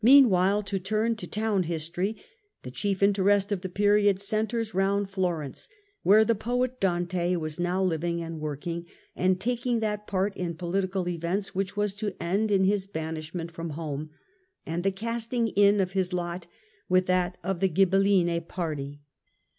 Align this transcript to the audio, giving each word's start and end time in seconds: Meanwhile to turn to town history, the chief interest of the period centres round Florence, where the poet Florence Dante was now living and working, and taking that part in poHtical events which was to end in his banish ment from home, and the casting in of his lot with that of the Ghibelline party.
Meanwhile 0.03 0.63
to 0.63 0.79
turn 0.79 1.15
to 1.17 1.27
town 1.27 1.61
history, 1.61 2.17
the 2.63 2.71
chief 2.71 3.03
interest 3.03 3.51
of 3.51 3.61
the 3.61 3.69
period 3.69 4.19
centres 4.19 4.73
round 4.73 5.11
Florence, 5.11 5.69
where 6.01 6.25
the 6.25 6.33
poet 6.33 6.77
Florence 6.81 7.09
Dante 7.11 7.35
was 7.35 7.59
now 7.59 7.83
living 7.83 8.19
and 8.19 8.39
working, 8.39 8.87
and 9.15 9.39
taking 9.39 9.79
that 9.79 10.07
part 10.07 10.35
in 10.35 10.55
poHtical 10.55 11.07
events 11.07 11.53
which 11.53 11.77
was 11.77 11.93
to 11.97 12.15
end 12.19 12.49
in 12.49 12.63
his 12.63 12.87
banish 12.87 13.35
ment 13.35 13.51
from 13.51 13.69
home, 13.77 14.09
and 14.65 14.83
the 14.83 14.89
casting 14.91 15.49
in 15.49 15.79
of 15.79 15.91
his 15.91 16.11
lot 16.13 16.47
with 16.89 17.05
that 17.05 17.37
of 17.43 17.59
the 17.59 17.69
Ghibelline 17.69 18.41
party. 18.47 19.01